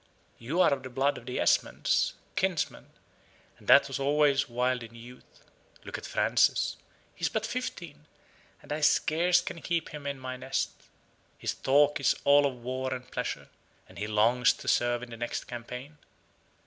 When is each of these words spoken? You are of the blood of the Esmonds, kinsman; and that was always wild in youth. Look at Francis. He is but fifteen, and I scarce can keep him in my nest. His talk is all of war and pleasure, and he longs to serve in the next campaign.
You 0.39 0.61
are 0.61 0.73
of 0.73 0.81
the 0.81 0.89
blood 0.89 1.19
of 1.19 1.27
the 1.27 1.39
Esmonds, 1.39 2.15
kinsman; 2.35 2.89
and 3.59 3.67
that 3.67 3.87
was 3.87 3.99
always 3.99 4.49
wild 4.49 4.81
in 4.81 4.95
youth. 4.95 5.43
Look 5.83 5.95
at 5.95 6.07
Francis. 6.07 6.75
He 7.13 7.21
is 7.21 7.29
but 7.29 7.45
fifteen, 7.45 8.07
and 8.63 8.73
I 8.73 8.79
scarce 8.81 9.41
can 9.41 9.61
keep 9.61 9.89
him 9.89 10.07
in 10.07 10.17
my 10.19 10.37
nest. 10.37 10.71
His 11.37 11.53
talk 11.53 11.99
is 11.99 12.15
all 12.23 12.47
of 12.47 12.55
war 12.63 12.91
and 12.95 13.11
pleasure, 13.11 13.49
and 13.87 13.99
he 13.99 14.07
longs 14.07 14.53
to 14.53 14.67
serve 14.67 15.03
in 15.03 15.11
the 15.11 15.17
next 15.17 15.43
campaign. 15.43 15.99